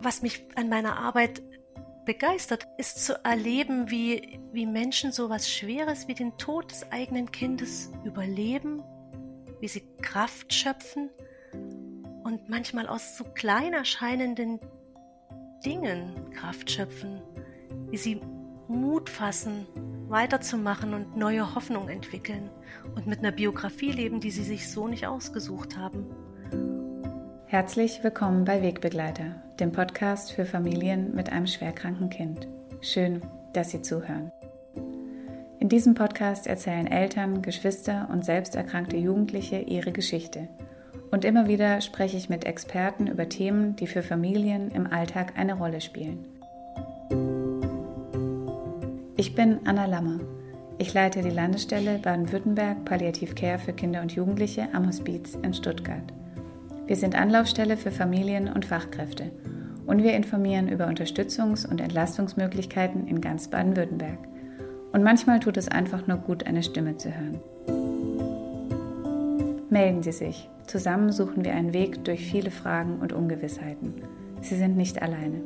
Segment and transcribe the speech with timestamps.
[0.00, 1.42] was mich an meiner Arbeit
[2.04, 7.30] begeistert, ist zu erleben, wie, wie Menschen so was Schweres wie den Tod des eigenen
[7.30, 8.82] Kindes überleben,
[9.60, 11.10] wie sie Kraft schöpfen
[12.24, 14.58] und manchmal aus so klein erscheinenden
[15.64, 17.22] Dingen Kraft schöpfen,
[17.90, 18.20] wie sie
[18.68, 19.66] Mut fassen,
[20.08, 22.50] weiterzumachen und neue Hoffnung entwickeln
[22.94, 26.06] und mit einer Biografie leben, die sie sich so nicht ausgesucht haben.
[27.50, 32.46] Herzlich willkommen bei Wegbegleiter, dem Podcast für Familien mit einem schwerkranken Kind.
[32.80, 33.22] Schön,
[33.54, 34.30] dass Sie zuhören.
[35.58, 40.46] In diesem Podcast erzählen Eltern, Geschwister und selbst erkrankte Jugendliche ihre Geschichte.
[41.10, 45.54] Und immer wieder spreche ich mit Experten über Themen, die für Familien im Alltag eine
[45.54, 46.24] Rolle spielen.
[49.16, 50.20] Ich bin Anna Lammer.
[50.78, 56.12] Ich leite die Landesstelle Baden-Württemberg Palliativ Care für Kinder und Jugendliche am Hospiz in Stuttgart.
[56.90, 59.30] Wir sind Anlaufstelle für Familien und Fachkräfte
[59.86, 64.18] und wir informieren über Unterstützungs- und Entlastungsmöglichkeiten in ganz Baden-Württemberg.
[64.90, 67.38] Und manchmal tut es einfach nur gut, eine Stimme zu hören.
[69.70, 70.48] Melden Sie sich.
[70.66, 73.94] Zusammen suchen wir einen Weg durch viele Fragen und Ungewissheiten.
[74.40, 75.40] Sie sind nicht alleine.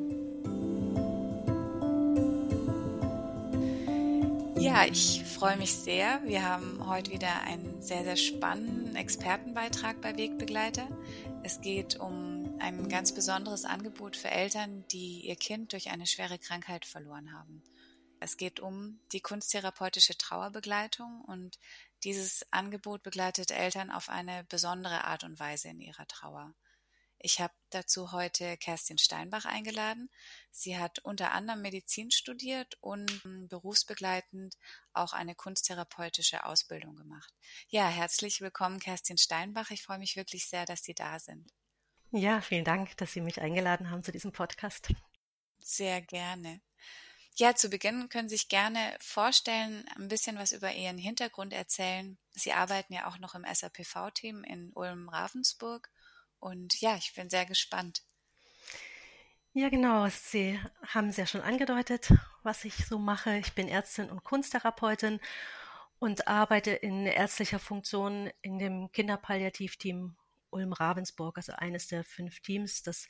[4.64, 6.20] Ja, ich freue mich sehr.
[6.24, 10.88] Wir haben heute wieder einen sehr, sehr spannenden Expertenbeitrag bei Wegbegleiter.
[11.46, 16.38] Es geht um ein ganz besonderes Angebot für Eltern, die ihr Kind durch eine schwere
[16.38, 17.62] Krankheit verloren haben.
[18.18, 21.58] Es geht um die kunsttherapeutische Trauerbegleitung und
[22.02, 26.54] dieses Angebot begleitet Eltern auf eine besondere Art und Weise in ihrer Trauer.
[27.26, 30.10] Ich habe dazu heute Kerstin Steinbach eingeladen.
[30.50, 34.54] Sie hat unter anderem Medizin studiert und berufsbegleitend
[34.92, 37.32] auch eine kunsttherapeutische Ausbildung gemacht.
[37.68, 39.70] Ja, herzlich willkommen, Kerstin Steinbach.
[39.70, 41.50] Ich freue mich wirklich sehr, dass Sie da sind.
[42.10, 44.92] Ja, vielen Dank, dass Sie mich eingeladen haben zu diesem Podcast.
[45.60, 46.60] Sehr gerne.
[47.36, 52.18] Ja, zu Beginn können Sie sich gerne vorstellen, ein bisschen was über Ihren Hintergrund erzählen.
[52.32, 55.90] Sie arbeiten ja auch noch im SAPV-Team in Ulm-Ravensburg
[56.44, 58.02] und ja, ich bin sehr gespannt.
[59.54, 60.06] Ja, genau.
[60.08, 62.12] Sie haben es ja schon angedeutet,
[62.42, 63.38] was ich so mache.
[63.38, 65.20] Ich bin Ärztin und Kunsttherapeutin
[65.98, 70.16] und arbeite in ärztlicher Funktion in dem Kinderpalliativteam
[70.50, 73.08] Ulm-Ravensburg, also eines der fünf Teams, das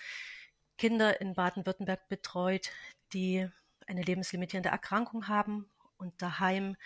[0.78, 2.70] Kinder in Baden-Württemberg betreut,
[3.12, 3.48] die
[3.88, 6.76] eine lebenslimitierende Erkrankung haben und daheim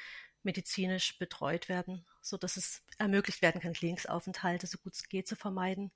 [0.43, 5.37] medizinisch betreut werden, so dass es ermöglicht werden kann, Kliniksaufenthalte so gut es geht zu
[5.37, 5.93] vermeiden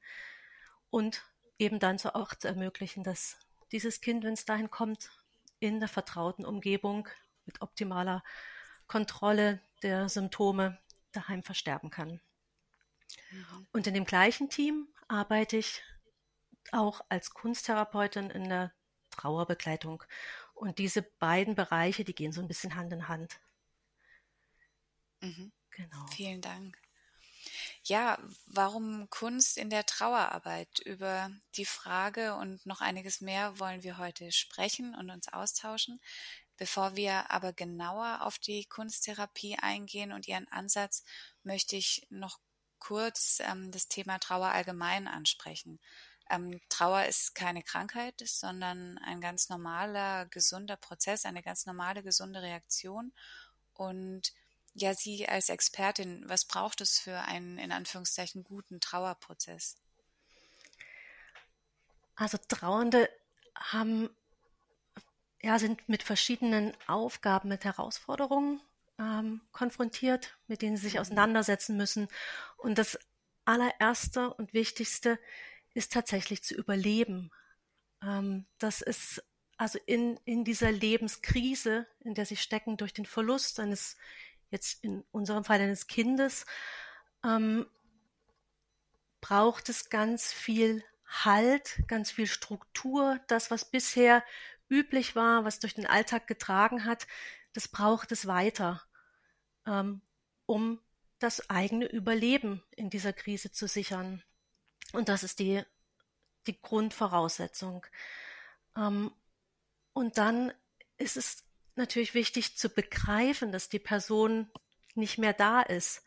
[0.92, 1.25] und
[1.58, 3.38] eben dann so auch zu ermöglichen, dass
[3.72, 5.10] dieses Kind, wenn es dahin kommt,
[5.58, 7.08] in der vertrauten Umgebung
[7.47, 8.22] mit optimaler
[8.86, 10.78] Kontrolle der Symptome
[11.12, 12.20] daheim versterben kann.
[13.30, 13.66] Mhm.
[13.72, 15.82] Und in dem gleichen Team arbeite ich
[16.72, 18.72] auch als Kunsttherapeutin in der
[19.10, 20.04] Trauerbegleitung.
[20.53, 23.41] Und diese beiden Bereiche, die gehen so ein bisschen Hand in Hand.
[25.20, 25.53] Mhm.
[25.70, 26.06] Genau.
[26.09, 26.76] Vielen Dank.
[27.84, 28.16] Ja,
[28.47, 30.78] warum Kunst in der Trauerarbeit?
[30.84, 36.00] Über die Frage und noch einiges mehr wollen wir heute sprechen und uns austauschen.
[36.56, 41.03] Bevor wir aber genauer auf die Kunsttherapie eingehen und ihren Ansatz,
[41.42, 42.38] möchte ich noch
[42.78, 45.81] kurz ähm, das Thema Trauer allgemein ansprechen.
[46.31, 52.42] Ähm, Trauer ist keine Krankheit, sondern ein ganz normaler, gesunder Prozess, eine ganz normale, gesunde
[52.42, 53.12] Reaktion.
[53.75, 54.32] Und
[54.75, 59.77] ja, Sie als Expertin, was braucht es für einen in Anführungszeichen guten Trauerprozess?
[62.15, 63.09] Also Trauernde
[63.56, 64.10] haben
[65.43, 68.60] ja sind mit verschiedenen Aufgaben, mit Herausforderungen
[68.99, 71.00] ähm, konfrontiert, mit denen sie sich mhm.
[71.00, 72.09] auseinandersetzen müssen.
[72.56, 72.99] Und das
[73.44, 75.19] allererste und wichtigste
[75.75, 77.31] ist tatsächlich zu überleben.
[78.03, 79.22] Ähm, das ist
[79.56, 83.97] also in, in dieser Lebenskrise, in der sie stecken durch den Verlust eines
[84.53, 86.47] jetzt in unserem Fall eines Kindes,
[87.25, 87.67] ähm,
[89.21, 90.85] braucht es ganz viel
[91.25, 93.21] Halt, ganz viel Struktur.
[93.27, 94.25] Das, was bisher
[94.69, 97.07] üblich war, was durch den Alltag getragen hat,
[97.53, 98.83] das braucht es weiter,
[99.66, 100.01] ähm,
[100.47, 100.81] um
[101.19, 104.22] das eigene Überleben in dieser Krise zu sichern.
[104.93, 105.63] Und das ist die,
[106.47, 107.87] die Grundvoraussetzung.
[108.77, 109.13] Ähm,
[109.93, 110.53] und dann
[110.97, 111.45] ist es
[111.83, 114.49] natürlich wichtig zu begreifen, dass die Person
[114.95, 116.05] nicht mehr da ist.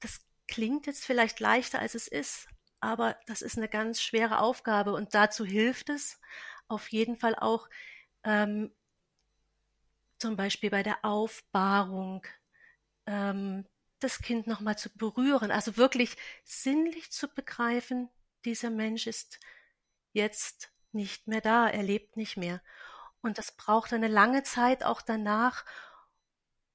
[0.00, 2.48] Das klingt jetzt vielleicht leichter, als es ist,
[2.80, 6.20] aber das ist eine ganz schwere Aufgabe und dazu hilft es
[6.68, 7.68] auf jeden Fall auch
[8.22, 8.72] ähm,
[10.18, 12.24] zum Beispiel bei der Aufbahrung
[13.06, 13.66] ähm,
[14.00, 18.08] das Kind nochmal zu berühren, also wirklich sinnlich zu begreifen,
[18.44, 19.40] dieser Mensch ist
[20.12, 22.62] jetzt nicht mehr da, er lebt nicht mehr.
[23.20, 25.64] Und das braucht eine lange Zeit auch danach,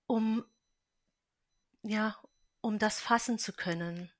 [0.07, 0.45] um,
[1.81, 2.17] ja,
[2.61, 4.11] um das fassen zu können.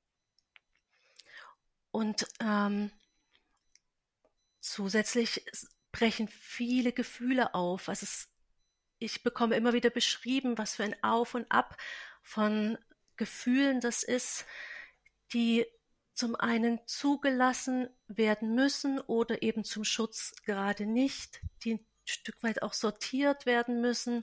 [1.92, 2.92] Und ähm,
[4.60, 5.46] zusätzlich
[5.92, 7.88] brechen viele Gefühle auf.
[7.88, 8.30] Also es,
[8.98, 11.78] ich bekomme immer wieder beschrieben, was für ein Auf und Ab
[12.24, 12.78] von
[13.16, 14.46] Gefühlen das ist,
[15.34, 15.66] die
[16.14, 22.74] zum einen zugelassen werden müssen oder eben zum Schutz gerade nicht, die Stück weit auch
[22.74, 24.22] sortiert werden müssen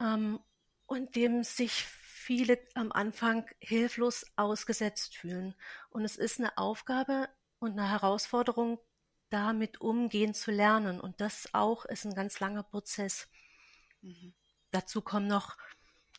[0.00, 0.40] ähm,
[0.86, 5.54] und dem sich viele am Anfang hilflos ausgesetzt fühlen.
[5.88, 7.28] Und es ist eine Aufgabe
[7.58, 8.78] und eine Herausforderung,
[9.30, 11.00] damit umgehen zu lernen.
[11.00, 13.28] Und das auch ist ein ganz langer Prozess.
[14.02, 14.34] Mhm.
[14.70, 15.56] Dazu kommen noch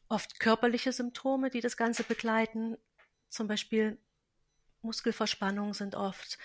[0.10, 2.78] oft körperliche Symptome, die das Ganze begleiten.
[3.30, 3.98] Zum Beispiel
[4.82, 6.38] Muskelverspannungen sind oft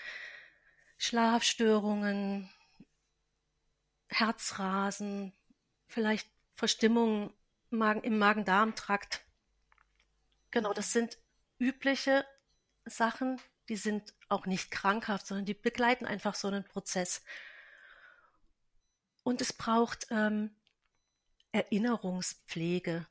[0.97, 2.49] Schlafstörungen,
[4.07, 5.33] Herzrasen,
[5.87, 7.31] vielleicht Verstimmungen
[7.69, 9.21] im Magen-Darm-Trakt.
[10.51, 11.17] Genau, das sind
[11.59, 12.25] übliche
[12.85, 13.39] Sachen,
[13.69, 17.21] die sind auch nicht krankhaft, sondern die begleiten einfach so einen Prozess.
[19.23, 20.55] Und es braucht ähm,
[21.51, 23.05] Erinnerungspflege.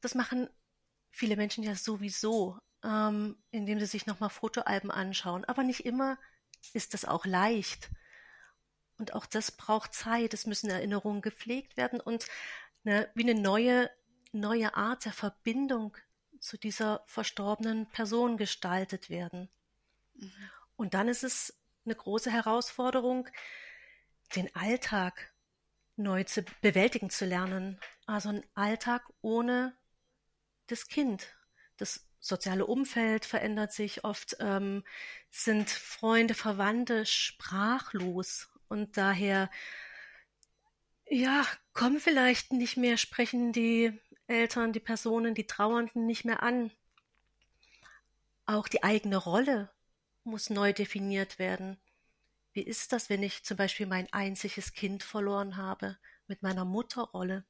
[0.00, 0.50] Das machen
[1.10, 5.44] viele Menschen ja sowieso, ähm, indem sie sich nochmal Fotoalben anschauen.
[5.46, 6.18] Aber nicht immer
[6.74, 7.90] ist das auch leicht.
[9.00, 10.34] Und auch das braucht Zeit.
[10.34, 12.26] Es müssen Erinnerungen gepflegt werden und
[12.84, 13.90] eine, wie eine neue,
[14.30, 15.96] neue Art der Verbindung
[16.38, 19.48] zu dieser verstorbenen Person gestaltet werden.
[20.12, 20.32] Mhm.
[20.76, 23.26] Und dann ist es eine große Herausforderung,
[24.36, 25.32] den Alltag
[25.96, 27.80] neu zu bewältigen zu lernen.
[28.04, 29.74] Also ein Alltag ohne
[30.66, 31.34] das Kind.
[31.78, 34.04] Das soziale Umfeld verändert sich.
[34.04, 34.84] Oft ähm,
[35.30, 39.50] sind Freunde, Verwandte sprachlos und daher
[41.10, 46.70] ja, kommen vielleicht nicht mehr, sprechen die Eltern, die Personen, die Trauernden nicht mehr an.
[48.46, 49.70] Auch die eigene Rolle
[50.22, 51.80] muss neu definiert werden.
[52.52, 57.44] Wie ist das, wenn ich zum Beispiel mein einziges Kind verloren habe mit meiner Mutterrolle?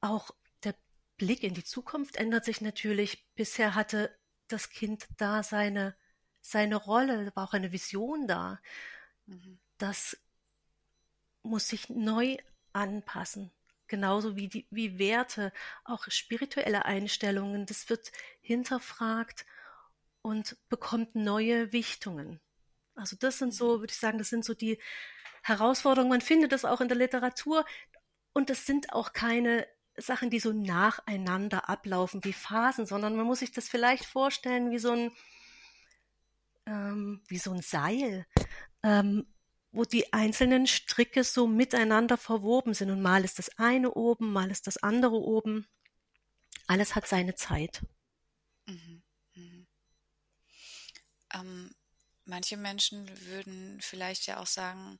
[0.00, 0.30] Auch
[0.64, 0.74] der
[1.18, 3.26] Blick in die Zukunft ändert sich natürlich.
[3.34, 4.16] Bisher hatte
[4.48, 5.94] das Kind da seine,
[6.40, 8.58] seine Rolle, war auch eine Vision da.
[9.30, 9.58] Mhm.
[9.78, 10.16] Das
[11.42, 12.36] muss sich neu
[12.72, 13.50] anpassen
[13.90, 15.52] genauso wie die, wie Werte,
[15.84, 18.10] auch spirituelle Einstellungen, das wird
[18.40, 19.44] hinterfragt
[20.22, 22.40] und bekommt neue Wichtungen.
[22.94, 23.80] Also das sind so, mhm.
[23.80, 24.78] würde ich sagen, das sind so die
[25.42, 26.10] Herausforderungen.
[26.10, 27.66] Man findet das auch in der Literatur
[28.32, 29.66] und das sind auch keine
[29.96, 34.78] Sachen, die so nacheinander ablaufen wie Phasen, sondern man muss sich das vielleicht vorstellen wie
[34.78, 35.12] so ein
[36.66, 38.26] ähm, wie so ein Seil.
[38.82, 39.26] Ähm,
[39.72, 42.90] wo die einzelnen Stricke so miteinander verwoben sind.
[42.90, 45.68] Und mal ist das eine oben, mal ist das andere oben.
[46.66, 47.82] Alles hat seine Zeit.
[48.66, 49.02] Mhm.
[49.34, 49.66] Mhm.
[51.32, 51.74] Ähm,
[52.24, 54.98] manche Menschen würden vielleicht ja auch sagen,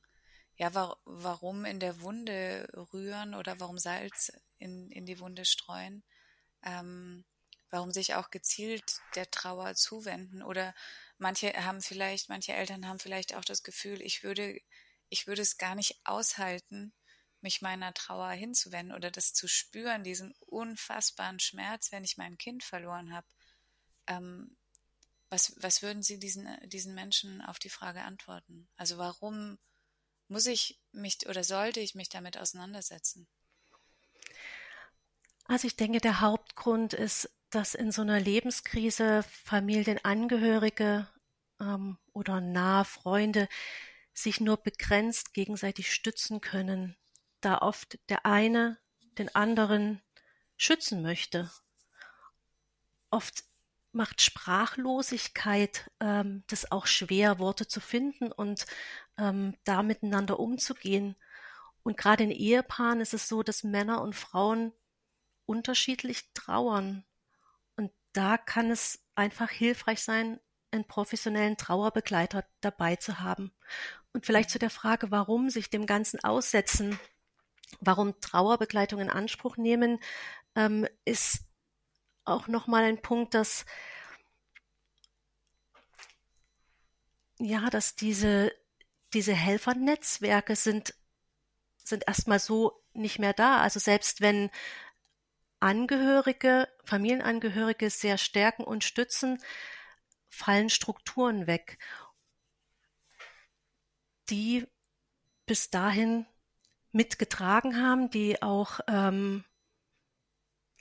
[0.55, 6.03] ja, wa warum in der Wunde rühren oder warum Salz in, in die Wunde streuen?
[6.63, 7.25] Ähm,
[7.71, 10.75] warum sich auch gezielt der Trauer zuwenden oder
[11.21, 14.59] manche haben vielleicht, manche Eltern haben vielleicht auch das Gefühl, ich würde,
[15.09, 16.93] ich würde es gar nicht aushalten,
[17.41, 22.63] mich meiner Trauer hinzuwenden oder das zu spüren, diesen unfassbaren Schmerz, wenn ich mein Kind
[22.63, 23.27] verloren habe.
[24.07, 24.57] Ähm,
[25.29, 28.67] was, was würden Sie diesen, diesen Menschen auf die Frage antworten?
[28.75, 29.57] Also warum
[30.27, 33.27] muss ich mich oder sollte ich mich damit auseinandersetzen?
[35.45, 41.07] Also ich denke, der Hauptgrund ist, dass in so einer Lebenskrise Familienangehörige
[41.61, 43.47] ähm, oder nahe Freunde
[44.13, 46.97] sich nur begrenzt gegenseitig stützen können,
[47.39, 48.77] da oft der eine
[49.17, 50.01] den anderen
[50.57, 51.49] schützen möchte.
[53.09, 53.43] Oft
[53.93, 58.65] macht Sprachlosigkeit ähm, das auch schwer, Worte zu finden und
[59.17, 61.15] ähm, da miteinander umzugehen.
[61.83, 64.73] Und gerade in Ehepaaren ist es so, dass Männer und Frauen
[65.45, 67.05] unterschiedlich trauern
[68.13, 70.39] da kann es einfach hilfreich sein,
[70.71, 73.51] einen professionellen Trauerbegleiter dabei zu haben.
[74.13, 76.99] Und vielleicht zu der Frage, warum sich dem Ganzen aussetzen,
[77.79, 79.99] warum Trauerbegleitung in Anspruch nehmen,
[80.55, 81.45] ähm, ist
[82.25, 83.65] auch nochmal ein Punkt, dass
[87.39, 88.51] ja, dass diese,
[89.13, 90.93] diese Helfernetzwerke sind,
[91.83, 93.57] sind erstmal so nicht mehr da.
[93.61, 94.51] Also selbst wenn
[95.59, 99.39] Angehörige, Familienangehörige sehr stärken und stützen,
[100.31, 101.77] fallen Strukturen weg.
[104.31, 104.65] die
[105.45, 106.25] bis dahin
[106.91, 109.43] mitgetragen haben, die auch ähm,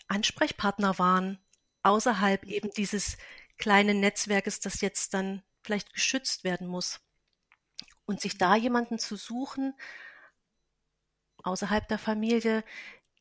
[0.07, 1.39] Ansprechpartner waren
[1.83, 3.17] außerhalb eben dieses
[3.59, 7.01] kleinen Netzwerkes, das jetzt dann vielleicht geschützt werden muss.
[8.07, 9.75] Und sich da jemanden zu suchen,
[11.43, 12.65] außerhalb der Familie,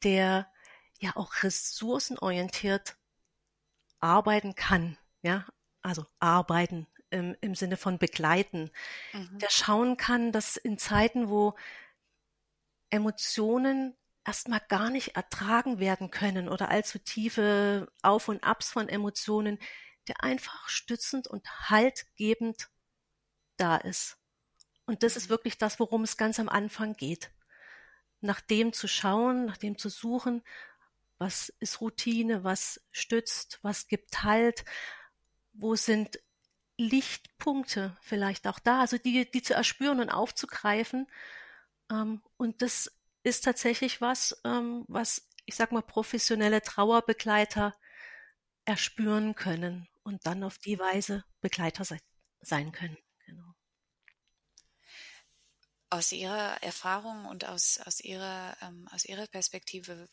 [0.03, 0.51] der
[0.99, 2.97] ja auch ressourcenorientiert
[3.99, 5.45] arbeiten kann, ja,
[5.81, 8.71] also arbeiten im, im Sinne von begleiten,
[9.13, 9.39] mhm.
[9.39, 11.55] der schauen kann, dass in Zeiten, wo
[12.89, 13.95] Emotionen
[14.25, 19.59] erstmal gar nicht ertragen werden können oder allzu tiefe Auf und Abs von Emotionen,
[20.07, 22.69] der einfach stützend und haltgebend
[23.57, 24.17] da ist.
[24.85, 25.31] Und das ist mhm.
[25.31, 27.31] wirklich das, worum es ganz am Anfang geht.
[28.21, 30.43] Nach dem zu schauen, nach dem zu suchen,
[31.19, 34.65] was ist Routine, was stützt, was gibt Halt,
[35.59, 36.19] wo sind
[36.77, 41.07] Lichtpunkte vielleicht auch da, also die, die zu erspüren und aufzugreifen.
[41.91, 42.91] Ähm, und das
[43.23, 47.75] ist tatsächlich was, ähm, was ich sag mal professionelle Trauerbegleiter
[48.63, 51.97] erspüren können und dann auf die Weise Begleiter se
[52.41, 52.97] sein können.
[53.25, 53.53] Genau.
[55.89, 60.07] Aus Ihrer Erfahrung und aus, aus, Ihrer, ähm, aus Ihrer Perspektive,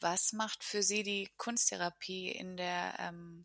[0.00, 3.44] was macht für Sie die Kunsttherapie in der ähm,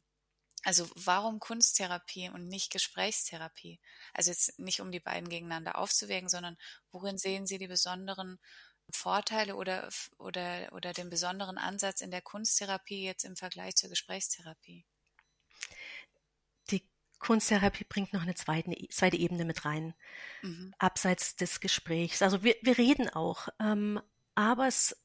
[0.67, 3.79] also warum Kunsttherapie und nicht Gesprächstherapie?
[4.13, 6.57] Also jetzt nicht um die beiden gegeneinander aufzuwägen, sondern
[6.91, 8.38] worin sehen Sie die besonderen
[8.89, 14.86] Vorteile oder, oder, oder den besonderen Ansatz in der Kunsttherapie jetzt im Vergleich zur Gesprächstherapie?
[16.69, 16.86] Die
[17.19, 19.93] Kunsttherapie bringt noch eine zweite, zweite Ebene mit rein,
[20.41, 20.74] mhm.
[20.79, 22.21] abseits des Gesprächs.
[22.21, 24.01] Also wir, wir reden auch, ähm,
[24.36, 24.97] aber es,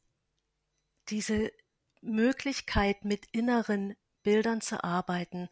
[1.09, 1.53] diese
[2.01, 5.49] Möglichkeit mit inneren Bildern zu arbeiten,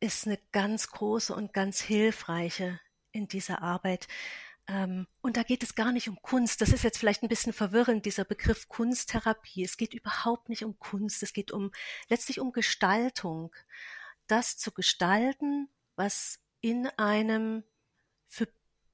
[0.00, 2.80] ist eine ganz große und ganz hilfreiche
[3.12, 4.08] in dieser Arbeit.
[4.68, 6.60] Ähm, und da geht es gar nicht um Kunst.
[6.60, 9.64] Das ist jetzt vielleicht ein bisschen verwirrend, dieser Begriff Kunsttherapie.
[9.64, 11.22] Es geht überhaupt nicht um Kunst.
[11.22, 11.72] Es geht um
[12.08, 13.54] letztlich um Gestaltung.
[14.26, 17.64] Das zu gestalten, was in einem
[18.28, 18.48] für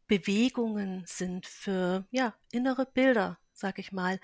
[0.07, 4.19] Bewegungen sind, für ja, innere Bilder, sag ich mal,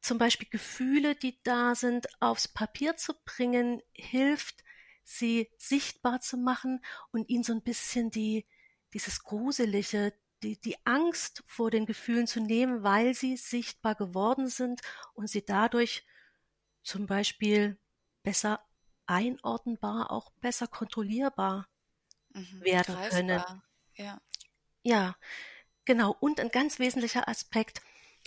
[0.00, 4.62] zum Beispiel Gefühle, die da sind, aufs Papier zu bringen, hilft,
[5.02, 8.46] sie sichtbar zu machen und ihnen so ein bisschen die,
[8.92, 10.12] dieses Gruselige,
[10.42, 14.80] die, die Angst vor den Gefühlen zu nehmen, weil sie sichtbar geworden sind
[15.14, 16.06] und sie dadurch
[16.82, 17.78] zum Beispiel
[18.22, 18.64] besser
[19.06, 21.66] einordnenbar, auch besser kontrollierbar
[22.30, 23.10] mhm, werden greifbar.
[23.10, 23.62] können.
[23.94, 24.20] Ja.
[24.82, 25.16] ja,
[25.84, 26.14] genau.
[26.20, 27.82] Und ein ganz wesentlicher Aspekt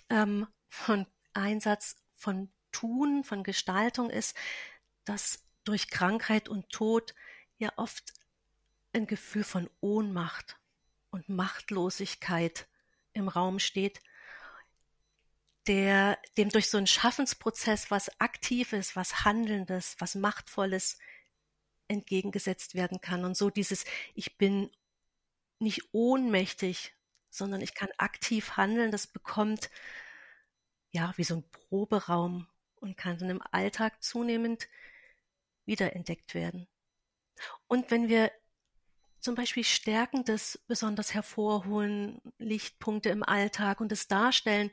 [0.10, 4.36] ähm, von Einsatz von Tun, von Gestaltung ist,
[5.06, 7.14] dass durch Krankheit und Tod
[7.58, 8.14] ja oft
[8.94, 10.58] ein Gefühl von Ohnmacht
[11.12, 12.68] und Machtlosigkeit
[13.14, 14.02] im Raum steht,
[15.68, 20.98] der dem durch so einen Schaffensprozess was Aktives, was Handelndes, was Machtvolles
[21.88, 23.26] entgegengesetzt werden kann.
[23.26, 23.86] Und so dieses
[24.16, 24.72] Ich bin
[25.60, 26.94] nicht ohnmächtig,
[27.30, 29.70] sondern ich kann aktiv handeln, das bekommt
[30.92, 34.68] ja, wie so ein Proberaum und kann dann im Alltag zunehmend
[35.66, 36.68] wiederentdeckt werden.
[37.68, 38.32] Und wenn wir
[39.20, 44.72] zum Beispiel Stärkendes besonders hervorholen, Lichtpunkte im Alltag und es darstellen,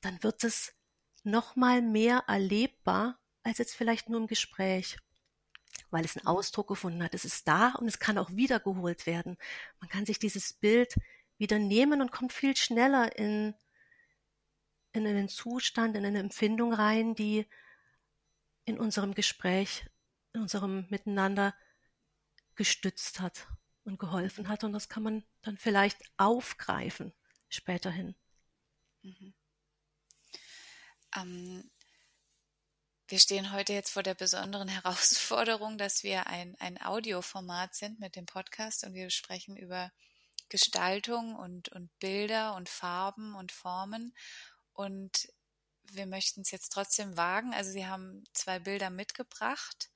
[0.00, 0.74] dann wird es
[1.22, 4.98] nochmal mehr erlebbar als jetzt vielleicht nur im Gespräch,
[5.90, 7.14] weil es einen Ausdruck gefunden hat.
[7.14, 9.38] Es ist da und es kann auch wiedergeholt werden.
[9.80, 10.94] Man kann sich dieses Bild
[11.38, 13.54] wieder nehmen und kommt viel schneller in
[14.94, 17.46] in einen Zustand, in eine Empfindung rein, die
[18.64, 19.84] in unserem Gespräch,
[20.32, 21.54] in unserem Miteinander
[22.54, 23.48] gestützt hat
[23.84, 24.64] und geholfen hat.
[24.64, 27.12] Und das kann man dann vielleicht aufgreifen
[27.48, 28.14] späterhin.
[29.02, 29.34] Mhm.
[31.16, 31.70] Ähm,
[33.08, 38.16] wir stehen heute jetzt vor der besonderen Herausforderung, dass wir ein, ein Audioformat sind mit
[38.16, 39.92] dem Podcast und wir sprechen über
[40.48, 44.14] Gestaltung und, und Bilder und Farben und Formen.
[44.74, 45.28] Und
[45.92, 47.54] wir möchten es jetzt trotzdem wagen.
[47.54, 49.90] Also Sie haben zwei Bilder mitgebracht,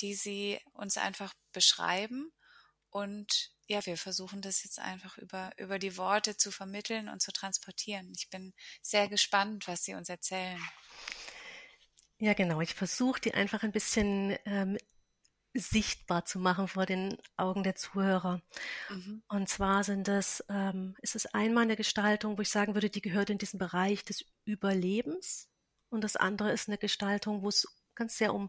[0.00, 2.32] die Sie uns einfach beschreiben.
[2.90, 7.32] Und ja, wir versuchen das jetzt einfach über, über die Worte zu vermitteln und zu
[7.32, 8.12] transportieren.
[8.16, 10.60] Ich bin sehr gespannt, was Sie uns erzählen.
[12.18, 12.60] Ja, genau.
[12.60, 14.76] Ich versuche die einfach ein bisschen ähm,
[15.54, 18.40] sichtbar zu machen vor den Augen der Zuhörer.
[18.88, 19.22] Mhm.
[19.28, 23.02] Und zwar sind das, ähm, ist es einmal eine Gestaltung, wo ich sagen würde, die
[23.02, 25.48] gehört in diesen Bereich des Überlebens.
[25.88, 28.48] Und das andere ist eine Gestaltung, wo es ganz sehr um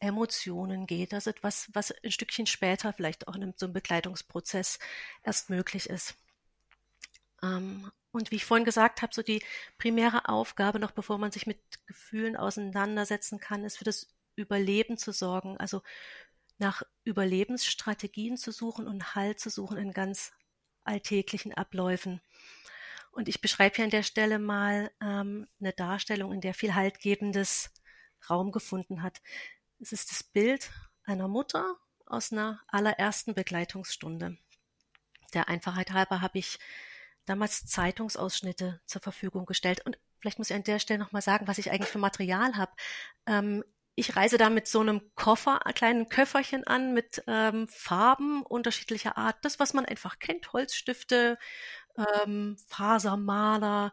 [0.00, 1.12] Emotionen geht.
[1.12, 4.78] Also etwas, was ein Stückchen später vielleicht auch in so einem Begleitungsprozess
[5.22, 6.14] erst möglich ist.
[7.42, 9.42] Ähm, und wie ich vorhin gesagt habe, so die
[9.76, 15.12] primäre Aufgabe, noch bevor man sich mit Gefühlen auseinandersetzen kann, ist für das Überleben zu
[15.12, 15.56] sorgen.
[15.58, 15.82] Also
[16.58, 20.32] nach Überlebensstrategien zu suchen und Halt zu suchen in ganz
[20.84, 22.20] alltäglichen Abläufen.
[23.12, 27.70] Und ich beschreibe hier an der Stelle mal ähm, eine Darstellung, in der viel Haltgebendes
[28.28, 29.20] Raum gefunden hat.
[29.80, 30.70] Es ist das Bild
[31.04, 34.36] einer Mutter aus einer allerersten Begleitungsstunde.
[35.34, 36.58] Der Einfachheit halber habe ich
[37.26, 39.84] damals Zeitungsausschnitte zur Verfügung gestellt.
[39.84, 42.72] Und vielleicht muss ich an der Stelle nochmal sagen, was ich eigentlich für Material habe.
[43.26, 43.64] Ähm,
[43.98, 49.16] ich reise da mit so einem Koffer, einem kleinen Köfferchen an mit ähm, Farben unterschiedlicher
[49.16, 49.44] Art.
[49.44, 51.38] Das, was man einfach kennt, Holzstifte,
[52.22, 53.92] ähm, Fasermaler.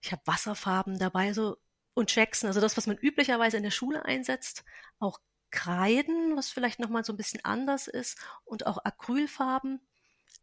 [0.00, 1.56] Ich habe Wasserfarben dabei so
[1.94, 4.64] und Jackson, also das, was man üblicherweise in der Schule einsetzt.
[4.98, 5.18] Auch
[5.50, 8.18] Kreiden, was vielleicht nochmal so ein bisschen anders ist.
[8.44, 9.80] Und auch Acrylfarben.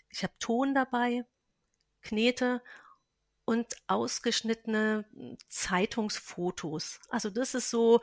[0.09, 1.25] Ich habe Ton dabei,
[2.01, 2.62] Knete
[3.45, 5.05] und ausgeschnittene
[5.47, 7.00] Zeitungsfotos.
[7.09, 8.01] Also das ist so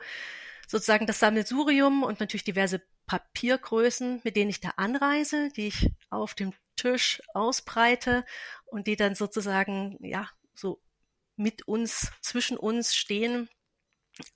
[0.73, 6.33] sozusagen das Sammelsurium und natürlich diverse Papiergrößen, mit denen ich da anreise, die ich auf
[6.33, 8.25] dem Tisch ausbreite
[8.65, 10.81] und die dann sozusagen, ja, so
[11.35, 13.49] mit uns, zwischen uns stehen.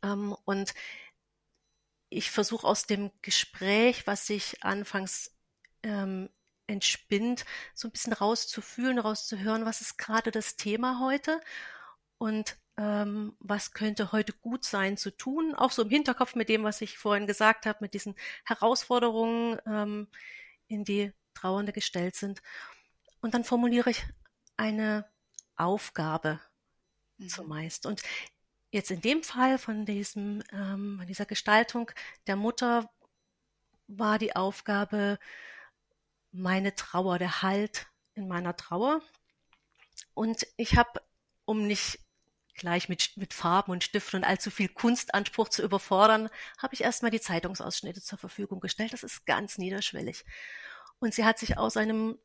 [0.03, 0.75] Ähm, und
[2.09, 5.35] ich versuche aus dem Gespräch, was sich anfangs
[5.81, 6.29] ähm,
[6.67, 11.41] entspinnt, so ein bisschen rauszufühlen, rauszuhören, was ist gerade das Thema heute
[12.19, 16.63] und ähm, was könnte heute gut sein zu tun, auch so im Hinterkopf mit dem,
[16.63, 18.15] was ich vorhin gesagt habe, mit diesen
[18.45, 20.07] Herausforderungen, ähm,
[20.67, 22.41] in die Trauernde gestellt sind.
[23.21, 24.03] Und dann formuliere ich
[24.57, 25.05] eine
[25.55, 26.39] Aufgabe
[27.17, 27.29] mhm.
[27.29, 27.85] zumeist.
[27.85, 28.03] Und
[28.71, 31.91] jetzt in dem Fall von diesem, ähm, dieser Gestaltung
[32.27, 32.89] der Mutter
[33.87, 35.17] war die Aufgabe
[36.31, 39.01] meine Trauer, der Halt in meiner Trauer.
[40.13, 41.01] Und ich habe,
[41.45, 41.99] um nicht
[42.57, 47.11] gleich mit, mit Farben und Stiften und allzu viel Kunstanspruch zu überfordern, habe ich erstmal
[47.11, 48.93] die Zeitungsausschnitte zur Verfügung gestellt.
[48.93, 50.25] Das ist ganz niederschwellig.
[50.99, 52.17] Und sie hat sich aus einem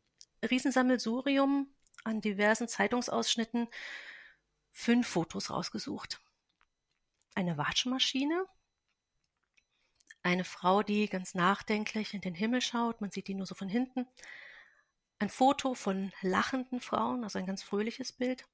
[0.49, 1.69] Riesensammelsurium
[2.05, 3.69] an diversen Zeitungsausschnitten
[4.73, 6.21] fünf Fotos rausgesucht.
[7.35, 8.47] Eine Waschmaschine,
[10.23, 13.69] eine Frau, die ganz nachdenklich in den Himmel schaut, man sieht die nur so von
[13.69, 14.07] hinten,
[15.19, 18.45] ein Foto von lachenden Frauen, also ein ganz fröhliches Bild,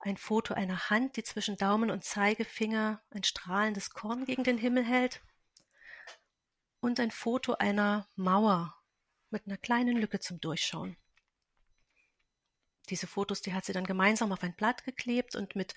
[0.00, 4.84] ein Foto einer Hand, die zwischen Daumen und Zeigefinger ein strahlendes Korn gegen den Himmel
[4.84, 5.22] hält
[6.80, 8.74] und ein Foto einer Mauer
[9.28, 10.96] mit einer kleinen Lücke zum Durchschauen.
[12.88, 15.74] Diese Fotos, die hat sie dann gemeinsam auf ein Blatt geklebt und mit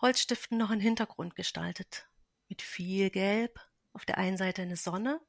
[0.00, 2.08] Holzstiften noch einen Hintergrund gestaltet.
[2.48, 3.60] Mit viel Gelb,
[3.92, 5.20] auf der einen Seite eine Sonne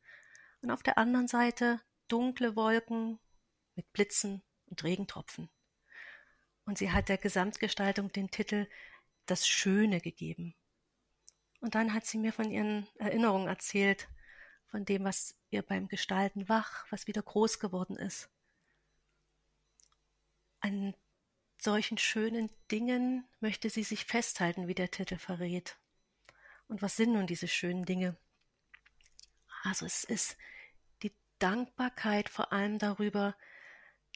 [0.62, 3.19] und auf der anderen Seite dunkle Wolken
[3.75, 5.49] mit Blitzen und Regentropfen.
[6.67, 8.67] Und sie hat der Gesamtgestaltung den Titel
[9.25, 10.53] Das Schöne gegeben.
[11.62, 14.10] Und dann hat sie mir von ihren Erinnerungen erzählt,
[14.65, 18.30] von dem, was ihr beim Gestalten wach, was wieder groß geworden ist.
[20.60, 20.93] An
[21.58, 25.77] solchen schönen Dingen möchte sie sich festhalten, wie der Titel verrät.
[26.67, 28.17] Und was sind nun diese schönen Dinge?
[29.63, 30.38] Also es ist
[31.01, 33.38] die Dankbarkeit vor allem darüber,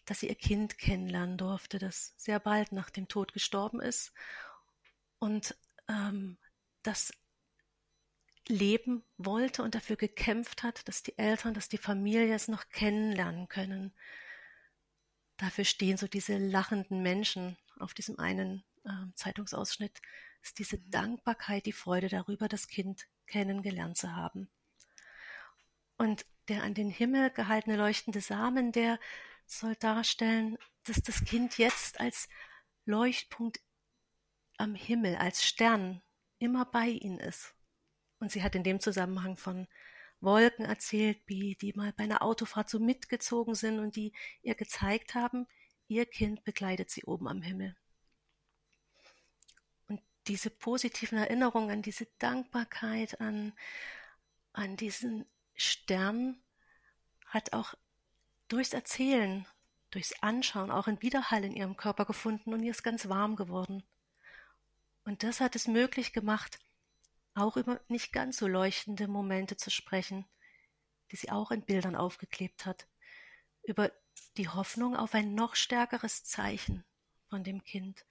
[0.06, 4.14] dass sie ihr Kind kennenlernen durfte, das sehr bald nach dem Tod gestorben ist
[5.20, 5.56] und
[5.88, 6.38] ähm,
[6.84, 7.14] das
[8.48, 13.48] leben wollte und dafür gekämpft hat, dass die Eltern, dass die Familie es noch kennenlernen
[13.48, 13.94] können.
[15.38, 20.02] Dafür stehen so diese lachenden Menschen auf diesem einen äh, Zeitungsausschnitt.
[20.42, 24.50] Es ist diese Dankbarkeit, die Freude darüber, das Kind kennengelernt zu haben.
[25.98, 29.00] Und der an den Himmel gehaltene leuchtende Samen, der
[29.52, 32.30] soll darstellen, dass das Kind jetzt als
[32.86, 33.60] Leuchtpunkt
[34.58, 36.02] am Himmel, als Stern
[36.40, 37.54] immer bei ihnen ist.
[38.20, 39.68] Und sie hat in dem Zusammenhang von
[40.20, 45.16] Wolken erzählt, wie die mal bei einer Autofahrt so mitgezogen sind und die ihr gezeigt
[45.16, 45.48] haben,
[45.88, 47.76] ihr Kind begleitet sie oben am Himmel.
[49.88, 53.54] Und diese positiven Erinnerungen an diese Dankbarkeit, an,
[54.54, 56.42] an diesen Stern
[57.26, 57.74] hat auch
[58.52, 59.48] durchs Erzählen,
[59.92, 63.84] durchs Anschauen auch einen Widerhall in ihrem Körper gefunden und ihr ist ganz warm geworden.
[65.04, 66.60] Und das hat es möglich gemacht,
[67.34, 70.26] auch über nicht ganz so leuchtende Momente zu sprechen,
[71.12, 72.88] die sie auch in Bildern aufgeklebt hat,
[73.64, 73.92] über
[74.38, 76.84] die Hoffnung auf ein noch stärkeres Zeichen
[77.30, 78.06] von dem Kind,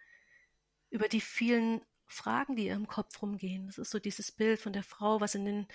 [0.89, 3.67] über die vielen Fragen, die ihr im Kopf rumgehen.
[3.67, 5.69] Das ist so dieses Bild von der Frau, was in den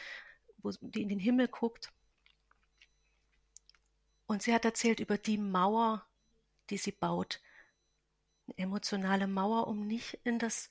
[0.57, 1.93] wo, die in den Himmel guckt.
[4.27, 6.05] Und sie hat erzählt über die Mauer,
[6.69, 7.41] die sie baut.
[8.57, 10.69] emotionale Mauer, um nicht in das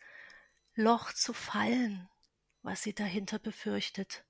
[0.74, 2.08] Loch zu fallen,
[2.62, 4.24] was sie dahinter befürchtet.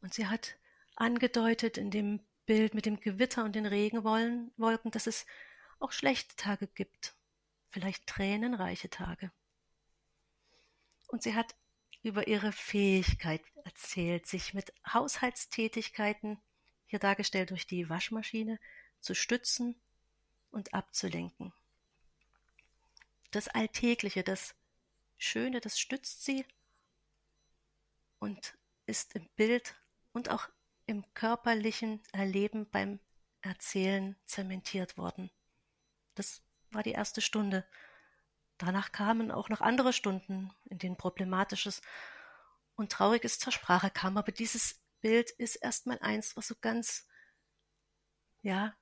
[0.00, 0.56] Und sie hat
[0.94, 5.26] angedeutet in dem Bild mit dem Gewitter und den Regenwolken, dass es
[5.78, 7.14] auch schlechte Tage gibt,
[7.68, 9.30] vielleicht tränenreiche Tage.
[11.08, 11.54] Und sie hat
[12.02, 16.40] über ihre Fähigkeit erzählt, sich mit Haushaltstätigkeiten,
[16.86, 18.58] hier dargestellt durch die Waschmaschine,
[19.00, 19.76] zu stützen
[20.50, 21.52] und abzulenken.
[23.30, 24.54] Das Alltägliche, das
[25.18, 26.44] Schöne, das stützt sie
[28.18, 29.74] und ist im Bild
[30.12, 30.48] und auch
[30.86, 33.00] im körperlichen Erleben beim
[33.42, 35.30] Erzählen zementiert worden.
[36.14, 37.66] Das war die erste Stunde.
[38.58, 41.82] Danach kamen auch noch andere Stunden, in denen Problematisches
[42.76, 44.16] und Trauriges zur Sprache kam.
[44.16, 47.06] Aber dieses Bild ist erstmal eins, was so ganz,
[48.42, 48.76] ja,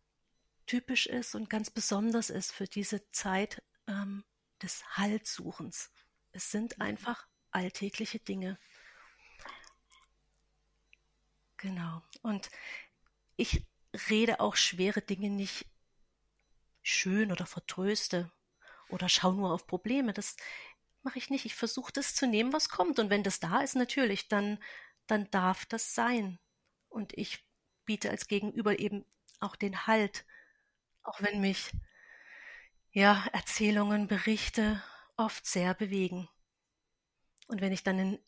[0.66, 4.24] typisch ist und ganz besonders ist für diese Zeit ähm,
[4.62, 5.90] des Haltsuchens.
[6.32, 8.58] Es sind einfach alltägliche Dinge.
[11.56, 12.02] Genau.
[12.22, 12.50] Und
[13.36, 13.66] ich
[14.10, 15.66] rede auch schwere Dinge nicht
[16.82, 18.30] schön oder vertröste
[18.88, 20.12] oder schau nur auf Probleme.
[20.12, 20.36] Das
[21.02, 21.44] mache ich nicht.
[21.46, 22.98] Ich versuche das zu nehmen, was kommt.
[22.98, 24.58] Und wenn das da ist, natürlich, dann,
[25.06, 26.38] dann darf das sein.
[26.88, 27.44] Und ich
[27.84, 29.04] biete als Gegenüber eben
[29.40, 30.24] auch den Halt.
[31.02, 31.70] Auch wenn mich,
[32.92, 34.82] ja, Erzählungen, Berichte
[35.16, 36.28] oft sehr bewegen.
[37.46, 38.18] Und wenn ich dann einen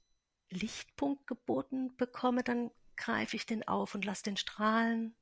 [0.51, 5.17] Lichtpunkt geboten bekomme, dann greife ich den auf und lasse den strahlen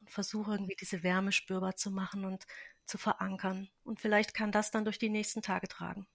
[0.00, 2.46] und versuche irgendwie diese Wärme spürbar zu machen und
[2.86, 3.68] zu verankern.
[3.82, 6.06] Und vielleicht kann das dann durch die nächsten Tage tragen.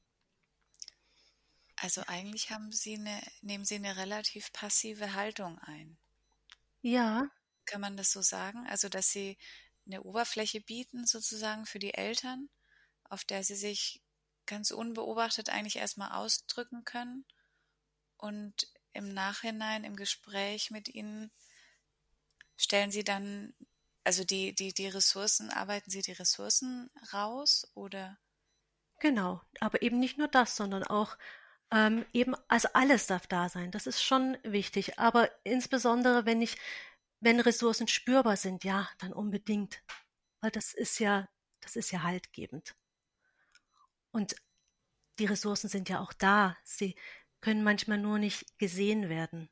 [1.81, 5.97] Also eigentlich haben Sie eine, nehmen Sie eine relativ passive Haltung ein.
[6.81, 7.29] Ja.
[7.65, 8.67] Kann man das so sagen?
[8.67, 9.37] Also, dass Sie
[9.85, 12.49] eine Oberfläche bieten sozusagen für die Eltern,
[13.05, 14.01] auf der sie sich
[14.45, 17.25] ganz unbeobachtet eigentlich erstmal ausdrücken können
[18.17, 21.31] und im Nachhinein im Gespräch mit ihnen
[22.57, 23.53] stellen sie dann,
[24.03, 28.17] also die, die, die Ressourcen, arbeiten sie die Ressourcen raus oder?
[28.99, 31.17] Genau, aber eben nicht nur das, sondern auch
[31.71, 33.71] ähm, eben, also alles darf da sein.
[33.71, 34.99] Das ist schon wichtig.
[34.99, 36.57] Aber insbesondere, wenn ich,
[37.19, 39.83] wenn Ressourcen spürbar sind, ja, dann unbedingt.
[40.41, 41.27] Weil das ist ja,
[41.61, 42.75] das ist ja haltgebend.
[44.11, 44.35] Und
[45.19, 46.57] die Ressourcen sind ja auch da.
[46.63, 46.95] Sie,
[47.41, 49.49] können manchmal nur nicht gesehen werden.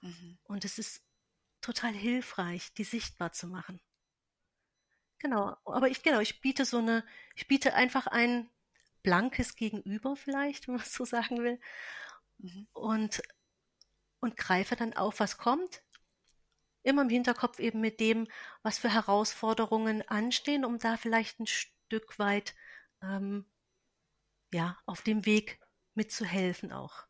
[0.00, 0.38] Mhm.
[0.44, 1.02] Und es ist
[1.60, 3.80] total hilfreich, die sichtbar zu machen.
[5.18, 8.48] Genau, aber ich genau, ich biete so eine, ich biete einfach ein
[9.02, 11.60] blankes Gegenüber vielleicht, wenn man es so sagen will,
[12.38, 12.66] mhm.
[12.72, 13.22] und
[14.20, 15.82] und greife dann auf, was kommt.
[16.82, 18.28] Immer im Hinterkopf eben mit dem,
[18.62, 22.54] was für Herausforderungen anstehen, um da vielleicht ein Stück weit
[23.02, 23.44] ähm,
[24.52, 25.60] ja auf dem Weg
[25.94, 27.04] mitzuhelfen auch.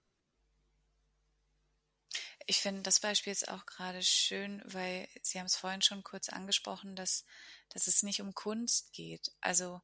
[2.46, 6.28] Ich finde das Beispiel jetzt auch gerade schön, weil Sie haben es vorhin schon kurz
[6.28, 7.24] angesprochen, dass,
[7.68, 9.30] dass es nicht um Kunst geht.
[9.40, 9.80] Also,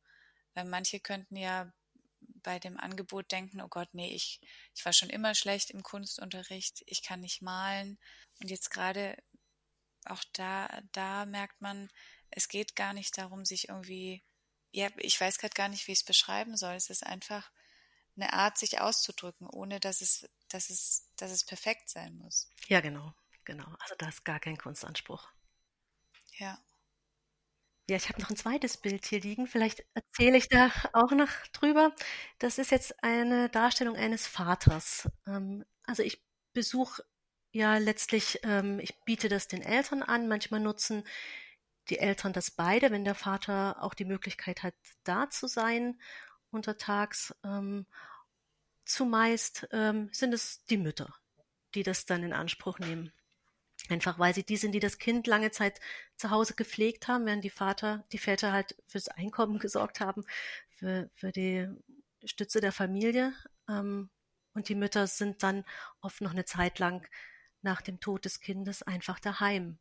[0.55, 1.73] weil manche könnten ja
[2.47, 4.41] bei dem Angebot denken, oh Gott, nee, ich,
[4.73, 7.99] ich war schon immer schlecht im Kunstunterricht, ich kann nicht malen.
[8.41, 9.21] Und jetzt gerade
[10.05, 11.91] auch da, da merkt man,
[12.31, 14.23] es geht gar nicht darum, sich irgendwie,
[14.71, 16.75] ja, ich weiß gerade gar nicht, wie ich es beschreiben soll.
[16.75, 17.51] Es ist einfach
[18.15, 22.53] eine Art, sich auszudrücken, ohne dass es, dass es, dass es perfekt sein muss.
[22.69, 23.13] Ja, genau,
[23.45, 23.67] genau.
[23.81, 25.29] Also da ist gar kein Kunstanspruch.
[26.39, 26.61] Ja.
[27.89, 29.47] Ja, ich habe noch ein zweites Bild hier liegen.
[29.47, 31.95] Vielleicht erzähle ich da auch noch drüber.
[32.41, 35.09] Das ist jetzt eine Darstellung eines Vaters.
[35.27, 36.21] Ähm, also ich
[36.53, 37.05] besuche
[37.53, 40.27] ja letztlich, ähm, ich biete das den Eltern an.
[40.27, 41.05] Manchmal nutzen
[41.89, 46.01] die Eltern das beide, wenn der Vater auch die Möglichkeit hat, da zu sein
[46.51, 47.37] untertags.
[47.45, 47.87] Ähm,
[48.85, 51.13] zumeist sind es die Mütter,
[51.75, 53.13] die das dann in Anspruch nehmen.
[53.89, 55.81] Einfach weil sie die sind, die das Kind lange Zeit
[56.17, 60.25] zu Hause gepflegt haben, während die Vater, die Väter halt fürs Einkommen gesorgt haben,
[60.71, 61.69] für, für die
[62.25, 63.33] Stütze der Familie.
[63.69, 64.11] Ähm,
[64.55, 65.65] und die Mütter sind dann
[66.01, 67.07] oft noch eine Zeit lang
[67.63, 69.79] nach dem Tod des Kindes einfach daheim.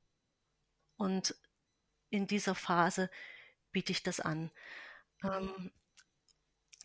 [0.97, 1.35] Und
[2.09, 3.09] in dieser Phase
[3.71, 4.51] biete ich das an.
[5.23, 5.71] Ähm,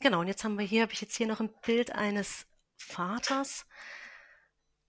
[0.00, 2.46] Genau, und jetzt haben wir hier, habe ich jetzt hier noch ein Bild eines
[2.78, 3.66] Vaters,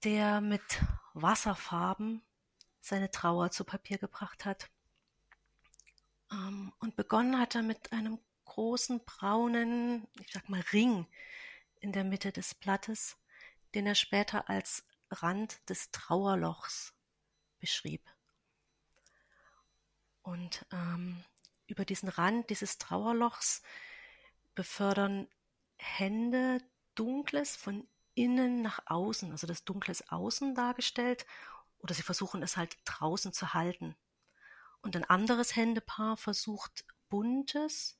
[0.03, 0.81] der mit
[1.13, 2.21] Wasserfarben
[2.79, 4.69] seine Trauer zu Papier gebracht hat.
[6.31, 11.07] Ähm, und begonnen hat er mit einem großen braunen, ich sag mal, Ring
[11.79, 13.17] in der Mitte des Blattes,
[13.73, 16.93] den er später als Rand des Trauerlochs
[17.59, 18.01] beschrieb.
[20.21, 21.23] Und ähm,
[21.67, 23.61] über diesen Rand dieses Trauerlochs
[24.55, 25.27] befördern
[25.77, 26.61] Hände
[26.95, 31.25] Dunkles von innen nach außen, also das Dunkle ist außen dargestellt,
[31.79, 33.95] oder sie versuchen es halt draußen zu halten.
[34.81, 37.99] Und ein anderes Händepaar versucht Buntes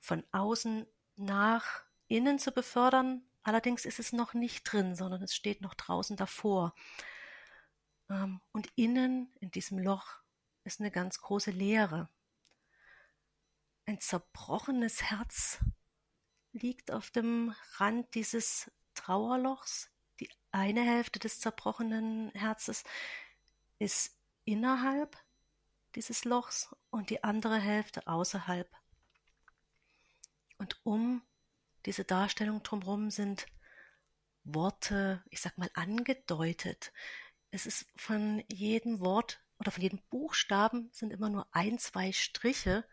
[0.00, 3.22] von außen nach innen zu befördern.
[3.42, 6.74] Allerdings ist es noch nicht drin, sondern es steht noch draußen davor.
[8.10, 10.20] Ähm, und innen in diesem Loch
[10.64, 12.08] ist eine ganz große Leere.
[13.86, 15.60] Ein zerbrochenes Herz
[16.52, 19.90] liegt auf dem Rand dieses Trauerlochs.
[20.20, 22.82] Die eine Hälfte des zerbrochenen Herzes
[23.78, 25.16] ist innerhalb
[25.94, 28.68] dieses Lochs und die andere Hälfte außerhalb.
[30.58, 31.22] Und um
[31.86, 33.46] diese Darstellung drumherum sind
[34.42, 36.92] Worte, ich sag mal, angedeutet.
[37.50, 42.84] Es ist von jedem Wort oder von jedem Buchstaben sind immer nur ein, zwei Striche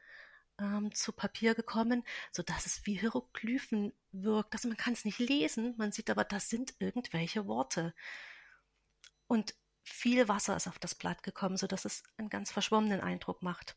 [0.59, 4.53] ähm, zu Papier gekommen, so dass es wie Hieroglyphen wirkt.
[4.53, 7.93] Also man kann es nicht lesen, man sieht aber, das sind irgendwelche Worte.
[9.27, 13.41] Und viel Wasser ist auf das Blatt gekommen, so dass es einen ganz verschwommenen Eindruck
[13.41, 13.75] macht.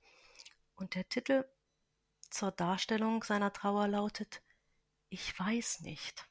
[0.74, 1.44] Und der Titel
[2.30, 4.42] zur Darstellung seiner Trauer lautet
[5.08, 6.26] Ich weiß nicht.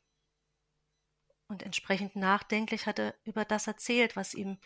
[1.47, 4.57] Und entsprechend nachdenklich hat er über das erzählt, was ihm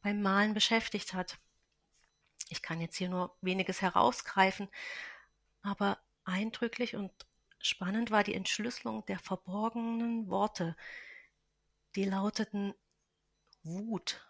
[0.00, 1.38] beim Malen beschäftigt hat.
[2.48, 4.68] Ich kann jetzt hier nur weniges herausgreifen,
[5.62, 7.12] aber eindrücklich und
[7.58, 10.76] spannend war die Entschlüsselung der verborgenen Worte,
[11.94, 12.74] die lauteten
[13.62, 14.26] Wut,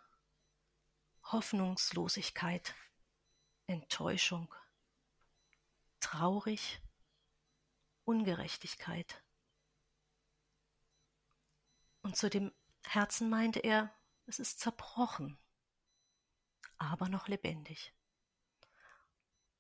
[1.25, 2.75] Hoffnungslosigkeit,
[3.67, 4.55] Enttäuschung,
[6.01, 6.81] traurig,
[8.05, 9.23] Ungerechtigkeit.
[12.03, 12.53] Und zu dem
[12.85, 13.95] Herzen meinte er,
[14.27, 15.39] es ist zerbrochen,
[16.79, 17.95] aber noch lebendig.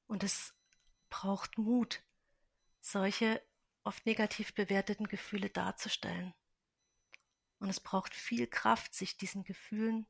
[0.07, 0.53] Und es
[1.12, 2.03] braucht Mut,
[2.81, 3.42] solche
[3.85, 6.33] oft negativ bewerteten Gefühle darzustellen.
[7.59, 10.07] Und es braucht viel Kraft, sich diesen Gefühlen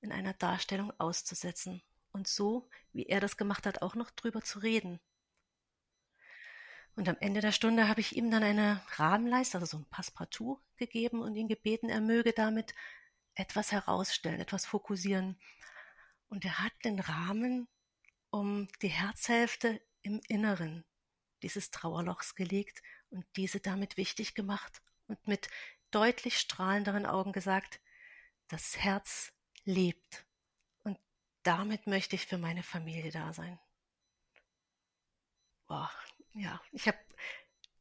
[0.00, 4.58] in einer Darstellung auszusetzen und so, wie er das gemacht hat, auch noch drüber zu
[4.58, 4.98] reden.
[6.96, 10.60] Und am Ende der Stunde habe ich ihm dann eine Rahmenleiste, also so ein Passepartout
[10.76, 12.74] gegeben und ihn gebeten, er möge damit
[13.34, 15.40] etwas herausstellen, etwas fokussieren.
[16.28, 17.68] Und er hat den Rahmen
[18.30, 20.84] um die Herzhälfte im Inneren
[21.42, 25.48] dieses Trauerlochs gelegt und diese damit wichtig gemacht und mit
[25.90, 27.80] deutlich strahlenderen Augen gesagt,
[28.48, 29.32] das Herz
[29.64, 30.26] lebt
[30.84, 30.98] und
[31.42, 33.58] damit möchte ich für meine Familie da sein.
[35.66, 35.90] Boah,
[36.34, 36.98] ja, ich habe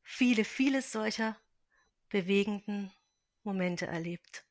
[0.04, 1.38] viele, viele solcher
[2.10, 2.92] bewegenden
[3.44, 4.46] Momente erlebt.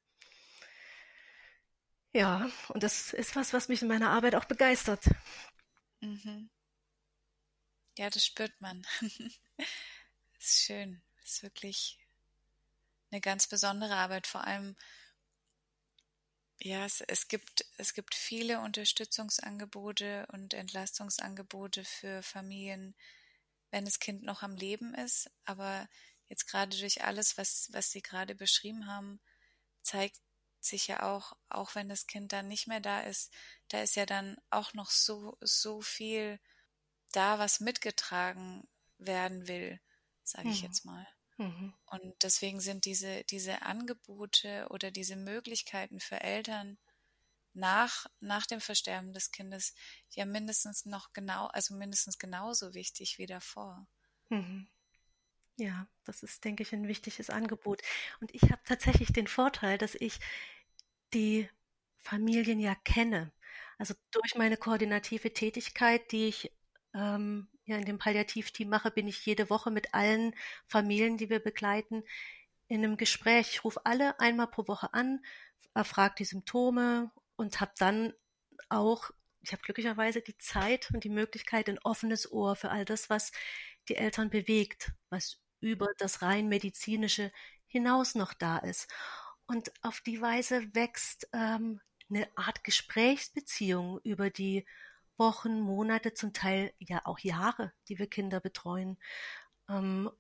[2.13, 5.05] Ja, und das ist was, was mich in meiner Arbeit auch begeistert.
[6.01, 6.49] Mhm.
[7.99, 8.87] Ja, das spürt man.
[9.01, 9.11] das
[10.39, 11.03] ist schön.
[11.21, 11.99] Das ist wirklich
[13.11, 14.29] eine ganz besondere Arbeit.
[14.29, 14.77] Vor allem,
[16.61, 22.95] ja, es, es gibt, es gibt viele Unterstützungsangebote und Entlastungsangebote für Familien,
[23.73, 25.29] wenn das Kind noch am Leben ist.
[25.45, 25.89] Aber
[26.29, 29.19] jetzt gerade durch alles, was, was Sie gerade beschrieben haben,
[29.83, 30.21] zeigt
[30.61, 33.33] sich ja auch, auch wenn das Kind dann nicht mehr da ist,
[33.71, 36.39] da ist ja dann auch noch so, so viel
[37.13, 38.69] da, was mitgetragen
[38.99, 39.81] werden will,
[40.23, 40.69] sage ich mhm.
[40.69, 41.07] jetzt mal.
[41.39, 41.73] Mhm.
[41.87, 46.79] Und deswegen sind diese, diese Angebote oder diese Möglichkeiten für Eltern
[47.55, 49.75] nach, nach dem Versterben des Kindes
[50.11, 53.87] ja mindestens noch genau, also mindestens genauso wichtig wie davor.
[54.29, 54.69] Mhm.
[55.57, 57.83] Ja, das ist, denke ich, ein wichtiges Angebot.
[58.21, 60.21] Und ich habe tatsächlich den Vorteil, dass ich
[61.15, 61.49] die
[61.99, 63.33] Familien ja kenne.
[63.77, 66.53] Also durch meine koordinative Tätigkeit, die ich
[66.95, 70.35] ähm, ja in dem Palliativteam mache, bin ich jede Woche mit allen
[70.67, 72.03] Familien, die wir begleiten,
[72.69, 73.51] in einem Gespräch.
[73.51, 75.21] Ich rufe alle einmal pro Woche an,
[75.75, 78.13] erfrage die Symptome und habe dann
[78.69, 83.09] auch, ich habe glücklicherweise die Zeit und die Möglichkeit, ein offenes Ohr für all das,
[83.09, 83.33] was
[83.89, 87.33] die Eltern bewegt, was über das rein medizinische
[87.67, 88.89] hinaus noch da ist.
[89.47, 94.67] Und auf die Weise wächst ähm, eine Art Gesprächsbeziehung über die
[95.19, 98.99] Wochen, Monate, zum Teil ja auch Jahre, die wir Kinder betreuen.
[99.69, 100.11] Ähm,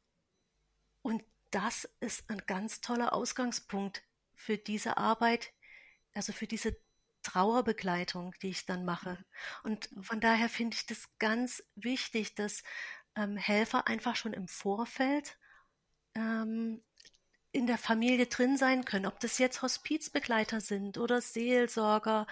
[1.02, 4.02] und das ist ein ganz toller Ausgangspunkt
[4.34, 5.52] für diese Arbeit,
[6.14, 6.76] also für diese
[7.22, 9.18] Trauerbegleitung, die ich dann mache.
[9.62, 12.62] Und von daher finde ich das ganz wichtig, dass
[13.16, 15.38] ähm, Helfer einfach schon im Vorfeld
[16.14, 16.82] ähm,
[17.52, 22.26] in der Familie drin sein können, ob das jetzt Hospizbegleiter sind oder Seelsorger,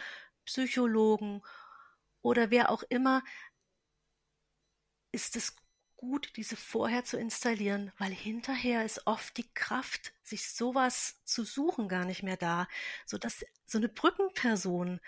[0.45, 1.43] Psychologen
[2.27, 3.23] oder wer auch immer,
[5.13, 5.55] ist es
[5.95, 11.89] gut, diese vorher zu installieren, weil hinterher ist oft die Kraft, sich sowas zu suchen,
[11.89, 12.67] gar nicht mehr da,
[13.07, 15.01] so dass so eine Brückenperson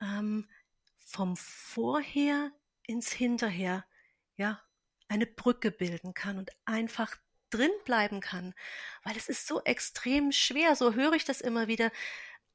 [0.00, 0.48] ähm,
[0.98, 2.50] vom Vorher
[2.82, 3.86] ins Hinterher,
[4.36, 4.60] ja,
[5.06, 7.16] eine Brücke bilden kann und einfach
[7.50, 8.54] drin bleiben kann,
[9.04, 11.92] weil es ist so extrem schwer, so höre ich das immer wieder,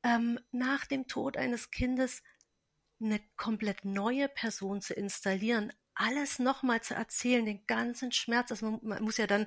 [0.04, 2.21] ähm, nach dem Tod eines Kindes
[3.01, 8.51] eine komplett neue Person zu installieren, alles nochmal zu erzählen, den ganzen Schmerz.
[8.51, 9.43] Also man, man muss ja dann,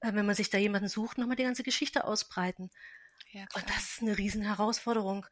[0.00, 2.70] äh, wenn man sich da jemanden sucht, nochmal die ganze Geschichte ausbreiten.
[3.32, 5.26] Ja, und das ist eine riesen Herausforderung.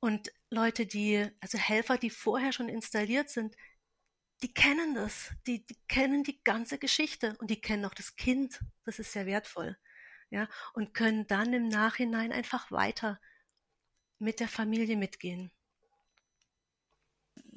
[0.00, 3.56] Und Leute, die, also Helfer, die vorher schon installiert sind,
[4.42, 8.60] die kennen das, die, die kennen die ganze Geschichte und die kennen auch das Kind.
[8.84, 9.76] Das ist sehr wertvoll.
[10.30, 13.20] Ja, und können dann im Nachhinein einfach weiter
[14.18, 15.50] mit der Familie mitgehen.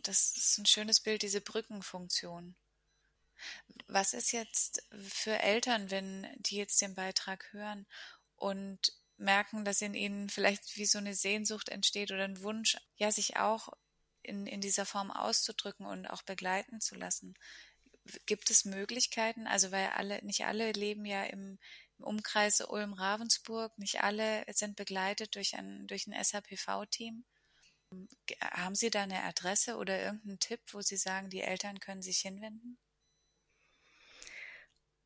[0.03, 2.55] Das ist ein schönes Bild, diese Brückenfunktion.
[3.87, 7.85] Was ist jetzt für Eltern, wenn die jetzt den Beitrag hören
[8.35, 13.11] und merken, dass in ihnen vielleicht wie so eine Sehnsucht entsteht oder ein Wunsch, ja,
[13.11, 13.69] sich auch
[14.21, 17.35] in, in dieser Form auszudrücken und auch begleiten zu lassen.
[18.25, 19.47] Gibt es Möglichkeiten?
[19.47, 21.57] Also weil alle, nicht alle leben ja im,
[21.97, 27.23] im Umkreis Ulm-Ravensburg, nicht alle sind begleitet durch ein, durch ein SAPV-Team.
[28.41, 32.19] Haben Sie da eine Adresse oder irgendeinen Tipp, wo Sie sagen, die Eltern können sich
[32.19, 32.77] hinwenden?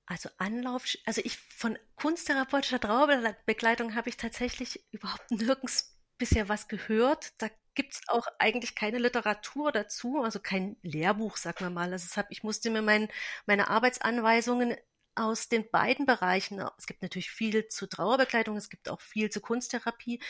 [0.06, 7.34] Also Anlauf, also ich von kunsttherapeutischer Trauerbegleitung habe ich tatsächlich überhaupt nirgends bisher was gehört.
[7.42, 11.92] Da gibt es auch eigentlich keine Literatur dazu, also kein Lehrbuch, sagen wir mal.
[11.92, 13.10] Also ich musste mir mein,
[13.46, 14.78] meine Arbeitsanweisungen
[15.18, 19.42] aus den beiden Bereichen, es gibt natürlich viel zu Trauerbegleitung, es gibt auch viel zu
[19.42, 20.22] Kunsttherapie,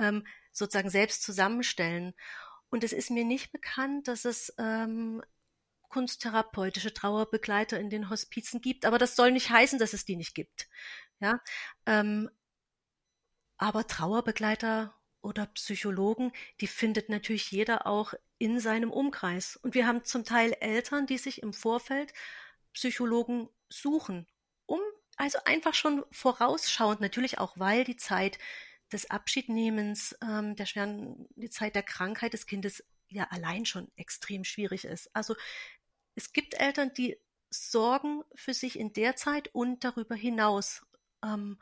[0.00, 2.14] ähm, sozusagen selbst zusammenstellen.
[2.68, 5.22] Und es ist mir nicht bekannt, dass es ähm,
[5.88, 10.34] kunsttherapeutische Trauerbegleiter in den Hospizen gibt, aber das soll nicht heißen, dass es die nicht
[10.34, 10.68] gibt.
[11.20, 11.40] Ja,
[11.86, 12.30] ähm,
[13.56, 19.56] aber Trauerbegleiter oder Psychologen, die findet natürlich jeder auch in seinem Umkreis.
[19.56, 22.12] Und wir haben zum Teil Eltern, die sich im Vorfeld
[22.74, 24.26] Psychologen suchen,
[25.16, 28.38] also einfach schon vorausschauend, natürlich auch, weil die Zeit
[28.92, 34.44] des Abschiednehmens, ähm, der schweren, die Zeit der Krankheit des Kindes ja allein schon extrem
[34.44, 35.14] schwierig ist.
[35.14, 35.34] Also
[36.14, 37.18] es gibt Eltern, die
[37.50, 40.86] sorgen für sich in der Zeit und darüber hinaus.
[41.24, 41.58] Ähm,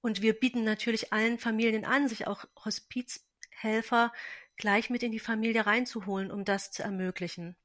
[0.00, 4.12] und wir bieten natürlich allen Familien an, sich auch Hospizhelfer
[4.56, 7.56] gleich mit in die Familie reinzuholen, um das zu ermöglichen.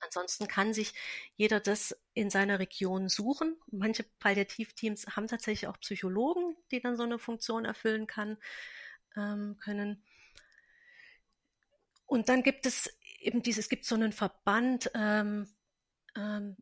[0.00, 0.94] Ansonsten kann sich
[1.36, 3.56] jeder das in seiner Region suchen.
[3.70, 8.38] Manche Palliativteams haben tatsächlich auch Psychologen, die dann so eine Funktion erfüllen kann,
[9.16, 10.02] ähm, können.
[12.06, 15.48] Und dann gibt es eben dieses, es gibt so einen Verband, ähm,
[16.16, 16.56] ähm,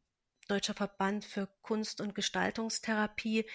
[0.49, 3.47] Deutscher Verband für Kunst- und Gestaltungstherapie.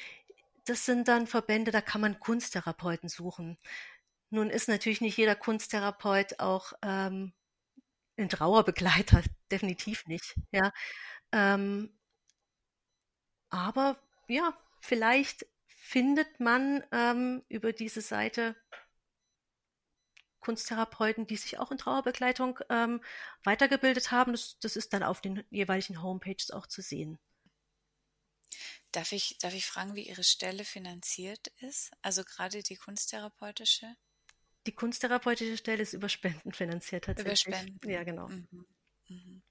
[0.65, 3.57] Das sind dann Verbände, da kann man Kunsttherapeuten suchen.
[4.29, 7.33] Nun ist natürlich nicht jeder Kunsttherapeut auch ähm,
[8.21, 10.35] ein Trauerbegleiter, definitiv nicht.
[10.51, 10.71] Ja,
[11.31, 11.97] ähm,
[13.49, 18.55] aber ja, vielleicht findet man ähm, über diese Seite
[20.41, 23.01] Kunsttherapeuten, die sich auch in Trauerbegleitung ähm,
[23.43, 24.31] weitergebildet haben.
[24.31, 27.19] Das, das ist dann auf den jeweiligen Homepages auch zu sehen.
[28.91, 31.91] Darf ich, darf ich fragen, wie Ihre Stelle finanziert ist?
[32.01, 33.95] Also gerade die kunsttherapeutische?
[34.67, 37.47] Die kunsttherapeutische Stelle ist über Spenden finanziert tatsächlich.
[37.47, 37.89] Über Spenden.
[37.89, 38.27] Ja, genau.
[38.27, 38.65] Mhm.
[39.07, 39.41] Mhm.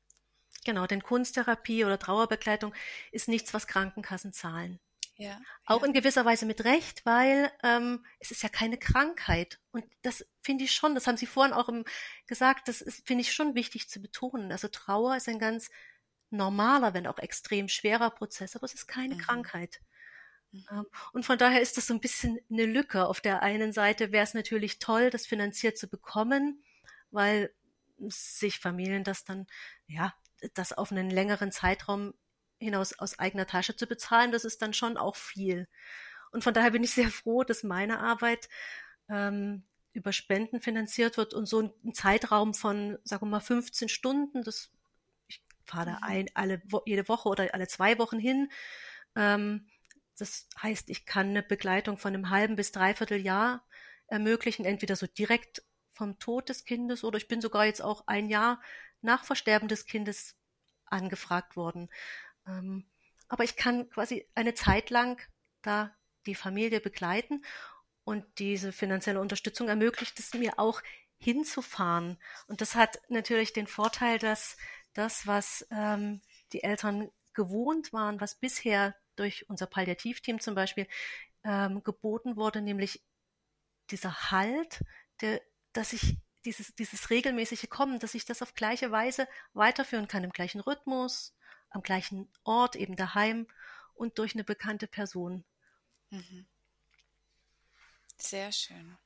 [0.64, 2.74] Genau, denn Kunsttherapie oder Trauerbegleitung
[3.12, 4.78] ist nichts, was Krankenkassen zahlen.
[5.16, 5.86] Ja, auch ja.
[5.86, 9.60] in gewisser Weise mit Recht, weil ähm, es ist ja keine Krankheit.
[9.70, 11.84] Und das finde ich schon, das haben Sie vorhin auch im,
[12.26, 14.50] gesagt, das finde ich schon wichtig zu betonen.
[14.50, 15.70] Also Trauer ist ein ganz
[16.30, 19.18] normaler, wenn auch extrem schwerer Prozess, aber es ist keine mhm.
[19.18, 19.80] Krankheit.
[20.52, 20.64] Mhm.
[20.70, 23.06] Ähm, und von daher ist das so ein bisschen eine Lücke.
[23.06, 26.62] Auf der einen Seite wäre es natürlich toll, das finanziert zu bekommen,
[27.10, 27.52] weil
[28.08, 29.46] sich Familien das dann,
[29.86, 30.14] ja,
[30.54, 32.14] das auf einen längeren Zeitraum
[32.58, 35.68] hinaus aus eigener Tasche zu bezahlen, das ist dann schon auch viel.
[36.30, 38.48] Und von daher bin ich sehr froh, dass meine Arbeit
[39.08, 44.42] ähm, über Spenden finanziert wird und so ein Zeitraum von, sagen wir mal, 15 Stunden,
[44.42, 44.70] das
[45.26, 46.02] ich fahre da mhm.
[46.02, 48.50] ein, alle, jede Woche oder alle zwei Wochen hin.
[49.16, 49.66] Ähm,
[50.20, 53.66] das heißt, ich kann eine Begleitung von einem halben bis dreiviertel Jahr
[54.06, 55.62] ermöglichen, entweder so direkt
[55.92, 58.60] vom Tod des Kindes oder ich bin sogar jetzt auch ein Jahr
[59.02, 60.36] nach Versterben des Kindes
[60.86, 61.88] angefragt worden.
[62.46, 62.86] Ähm,
[63.28, 65.20] aber ich kann quasi eine Zeit lang
[65.62, 65.94] da
[66.26, 67.44] die Familie begleiten
[68.04, 70.82] und diese finanzielle Unterstützung ermöglicht es mir auch
[71.18, 72.18] hinzufahren.
[72.46, 74.56] Und das hat natürlich den Vorteil, dass
[74.94, 76.20] das, was ähm,
[76.52, 80.88] die Eltern gewohnt waren, was bisher durch unser Palliativteam zum Beispiel
[81.44, 83.02] ähm, geboten wurde, nämlich
[83.90, 84.82] dieser Halt,
[85.20, 85.40] der,
[85.72, 90.30] dass ich dieses, dieses regelmäßige Kommen, dass ich das auf gleiche Weise weiterführen kann, im
[90.32, 91.34] gleichen Rhythmus,
[91.68, 93.46] am gleichen Ort, eben daheim
[93.94, 95.44] und durch eine bekannte Person.
[96.08, 96.46] Mhm.
[98.16, 98.96] Sehr schön.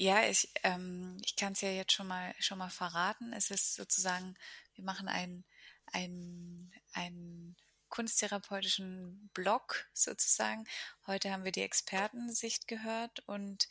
[0.00, 3.32] Ja, ich, ähm, ich kann es ja jetzt schon mal schon mal verraten.
[3.32, 4.36] Es ist sozusagen,
[4.74, 5.44] wir machen einen
[5.92, 7.56] ein, ein
[7.88, 10.64] kunsttherapeutischen Blog sozusagen.
[11.06, 13.68] Heute haben wir die Expertensicht gehört und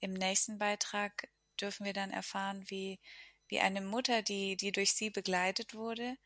[0.00, 1.28] im nächsten Beitrag
[1.60, 3.00] dürfen wir dann erfahren, wie,
[3.48, 6.16] wie eine Mutter, die, die durch sie begleitet wurde,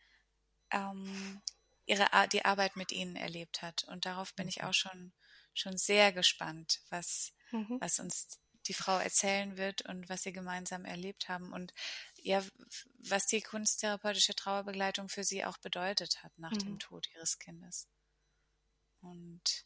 [0.71, 1.43] ähm,
[1.87, 3.85] ihre, die Arbeit mit ihnen erlebt hat.
[3.85, 4.65] Und darauf bin ich mhm.
[4.65, 5.13] auch schon,
[5.55, 7.79] schon sehr gespannt, was, mhm.
[7.81, 11.73] was uns die Frau erzählen wird und was sie gemeinsam erlebt haben und
[12.23, 12.45] ja,
[12.99, 16.59] was die kunsttherapeutische Trauerbegleitung für sie auch bedeutet hat nach mhm.
[16.59, 17.89] dem Tod ihres Kindes.
[19.01, 19.65] Und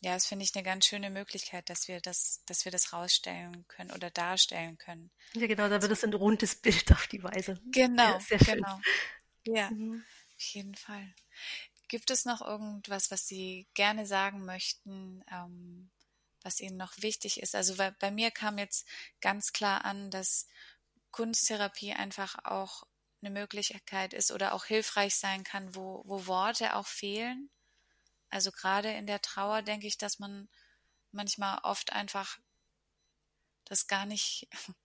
[0.00, 3.66] ja, das finde ich eine ganz schöne Möglichkeit, dass wir das, dass wir das rausstellen
[3.68, 5.12] können oder darstellen können.
[5.34, 7.60] Ja, genau, da wird es ein rundes Bild auf die Weise.
[7.70, 8.80] Genau, ja, genau.
[9.44, 10.04] Ja, mhm.
[10.36, 11.14] auf jeden Fall.
[11.88, 15.90] Gibt es noch irgendwas, was Sie gerne sagen möchten, ähm,
[16.42, 17.54] was Ihnen noch wichtig ist?
[17.54, 18.88] Also bei, bei mir kam jetzt
[19.20, 20.48] ganz klar an, dass
[21.12, 22.84] Kunsttherapie einfach auch
[23.22, 27.50] eine Möglichkeit ist oder auch hilfreich sein kann, wo, wo Worte auch fehlen.
[28.30, 30.48] Also gerade in der Trauer denke ich, dass man
[31.12, 32.38] manchmal oft einfach
[33.64, 34.48] das gar nicht,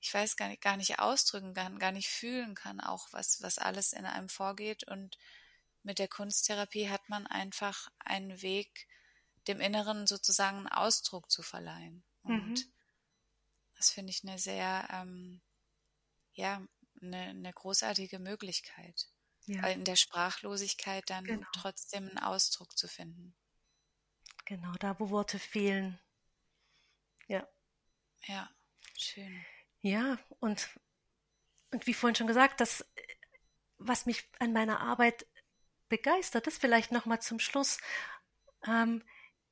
[0.00, 3.58] ich weiß gar nicht, gar nicht ausdrücken kann, gar nicht fühlen kann, auch was, was
[3.58, 4.84] alles in einem vorgeht.
[4.84, 5.18] Und
[5.82, 8.88] mit der Kunsttherapie hat man einfach einen Weg,
[9.46, 12.02] dem Inneren sozusagen einen Ausdruck zu verleihen.
[12.22, 12.72] Und mhm.
[13.76, 15.42] das finde ich eine sehr, ähm,
[16.34, 16.66] ja,
[17.02, 19.08] eine, eine großartige Möglichkeit.
[19.46, 19.66] Ja.
[19.68, 21.46] In der Sprachlosigkeit dann genau.
[21.52, 23.34] trotzdem einen Ausdruck zu finden.
[24.46, 25.98] Genau, da wo Worte fehlen.
[27.28, 27.46] Ja.
[28.26, 28.50] Ja,
[28.96, 29.44] schön.
[29.80, 30.68] Ja, und,
[31.72, 32.86] und wie vorhin schon gesagt, das,
[33.76, 35.26] was mich an meiner Arbeit
[35.88, 37.78] begeistert, ist vielleicht nochmal zum Schluss,
[38.66, 39.02] ähm,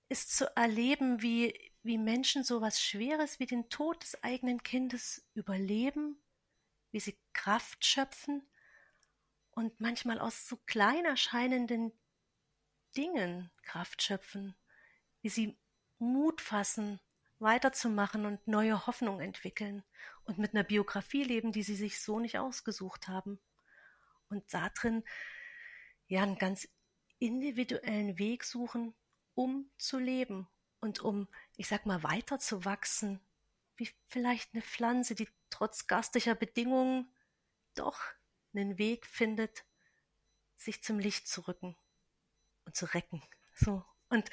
[0.09, 5.26] ist zu erleben, wie, wie Menschen so was Schweres wie den Tod des eigenen Kindes
[5.35, 6.22] überleben,
[6.93, 8.47] wie sie Kraft schöpfen
[9.51, 11.93] und manchmal aus so klein erscheinenden
[12.97, 14.55] Dingen Kraft schöpfen,
[15.22, 15.59] wie sie
[15.99, 17.01] Mut fassen,
[17.38, 19.82] weiterzumachen und neue Hoffnung entwickeln
[20.24, 23.40] und mit einer Biografie leben, die sie sich so nicht ausgesucht haben.
[24.28, 25.03] Und darin
[26.07, 26.68] ja einen ganz
[27.18, 28.95] individuellen Weg suchen,
[29.34, 30.49] um zu leben
[30.80, 33.20] und um, ich sag mal, weiterzuwachsen,
[33.76, 37.14] wie vielleicht eine Pflanze, die trotz garstiger Bedingungen
[37.74, 38.00] doch
[38.55, 39.64] einen Weg findet,
[40.57, 41.76] sich zum Licht zu rücken
[42.64, 43.22] und zu recken.
[43.55, 43.84] So.
[44.09, 44.30] Und